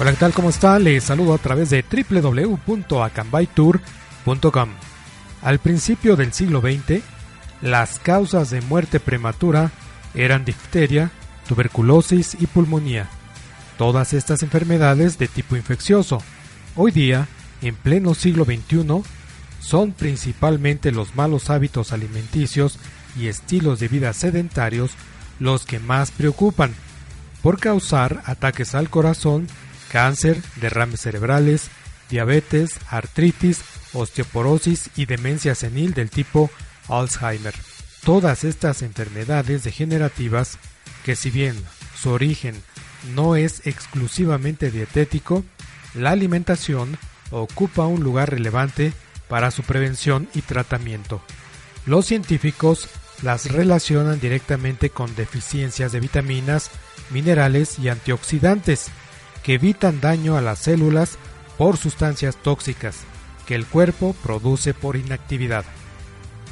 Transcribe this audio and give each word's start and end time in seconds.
Hola, 0.00 0.12
¿qué 0.12 0.16
tal? 0.16 0.32
¿Cómo 0.32 0.48
está? 0.48 0.78
Les 0.78 1.04
saludo 1.04 1.34
a 1.34 1.38
través 1.38 1.68
de 1.68 1.84
www.acambaytour.com. 1.84 4.68
Al 5.42 5.58
principio 5.58 6.16
del 6.16 6.32
siglo 6.32 6.62
XX, 6.62 7.02
las 7.60 7.98
causas 7.98 8.48
de 8.48 8.62
muerte 8.62 8.98
prematura 8.98 9.70
eran 10.14 10.46
difteria, 10.46 11.10
tuberculosis 11.46 12.34
y 12.40 12.46
pulmonía. 12.46 13.10
Todas 13.76 14.14
estas 14.14 14.42
enfermedades 14.42 15.18
de 15.18 15.28
tipo 15.28 15.54
infeccioso. 15.54 16.22
Hoy 16.76 16.92
día, 16.92 17.28
en 17.60 17.74
pleno 17.74 18.14
siglo 18.14 18.46
XXI, 18.46 19.02
son 19.60 19.92
principalmente 19.92 20.92
los 20.92 21.14
malos 21.14 21.50
hábitos 21.50 21.92
alimenticios 21.92 22.78
y 23.18 23.26
estilos 23.26 23.80
de 23.80 23.88
vida 23.88 24.14
sedentarios 24.14 24.92
los 25.38 25.66
que 25.66 25.78
más 25.78 26.10
preocupan, 26.10 26.74
por 27.42 27.60
causar 27.60 28.22
ataques 28.24 28.74
al 28.74 28.88
corazón 28.88 29.46
cáncer, 29.90 30.42
derrames 30.56 31.00
cerebrales, 31.00 31.70
diabetes, 32.08 32.78
artritis, 32.88 33.60
osteoporosis 33.92 34.90
y 34.96 35.06
demencia 35.06 35.54
senil 35.54 35.94
del 35.94 36.10
tipo 36.10 36.50
Alzheimer. 36.88 37.54
Todas 38.04 38.44
estas 38.44 38.82
enfermedades 38.82 39.64
degenerativas, 39.64 40.58
que 41.04 41.16
si 41.16 41.30
bien 41.30 41.56
su 42.00 42.10
origen 42.10 42.54
no 43.14 43.36
es 43.36 43.66
exclusivamente 43.66 44.70
dietético, 44.70 45.44
la 45.94 46.10
alimentación 46.10 46.96
ocupa 47.30 47.86
un 47.86 48.02
lugar 48.02 48.30
relevante 48.30 48.92
para 49.28 49.50
su 49.50 49.62
prevención 49.62 50.28
y 50.34 50.42
tratamiento. 50.42 51.22
Los 51.86 52.06
científicos 52.06 52.88
las 53.22 53.50
relacionan 53.50 54.18
directamente 54.18 54.90
con 54.90 55.14
deficiencias 55.14 55.92
de 55.92 56.00
vitaminas, 56.00 56.70
minerales 57.10 57.78
y 57.78 57.88
antioxidantes, 57.88 58.90
que 59.42 59.54
evitan 59.54 60.00
daño 60.00 60.36
a 60.36 60.40
las 60.40 60.60
células 60.60 61.18
por 61.58 61.76
sustancias 61.76 62.36
tóxicas 62.36 63.04
que 63.46 63.54
el 63.54 63.66
cuerpo 63.66 64.14
produce 64.22 64.74
por 64.74 64.96
inactividad. 64.96 65.64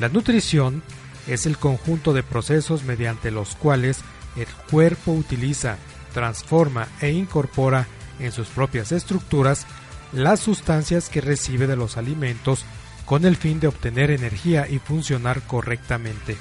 La 0.00 0.08
nutrición 0.08 0.82
es 1.26 1.46
el 1.46 1.58
conjunto 1.58 2.12
de 2.12 2.22
procesos 2.22 2.84
mediante 2.84 3.30
los 3.30 3.54
cuales 3.54 4.00
el 4.36 4.48
cuerpo 4.70 5.12
utiliza, 5.12 5.76
transforma 6.12 6.88
e 7.00 7.10
incorpora 7.10 7.86
en 8.18 8.32
sus 8.32 8.48
propias 8.48 8.92
estructuras 8.92 9.66
las 10.12 10.40
sustancias 10.40 11.08
que 11.08 11.20
recibe 11.20 11.66
de 11.66 11.76
los 11.76 11.96
alimentos 11.96 12.64
con 13.04 13.24
el 13.24 13.36
fin 13.36 13.60
de 13.60 13.68
obtener 13.68 14.10
energía 14.10 14.68
y 14.68 14.78
funcionar 14.78 15.42
correctamente. 15.42 16.36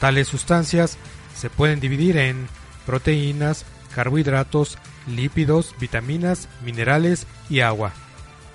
Tales 0.00 0.28
sustancias 0.28 0.98
se 1.34 1.50
pueden 1.50 1.80
dividir 1.80 2.16
en 2.16 2.48
proteínas, 2.86 3.64
carbohidratos, 3.96 4.78
lípidos, 5.08 5.74
vitaminas, 5.80 6.48
minerales 6.62 7.26
y 7.48 7.60
agua. 7.60 7.94